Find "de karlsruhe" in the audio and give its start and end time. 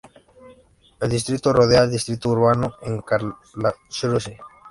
2.81-4.39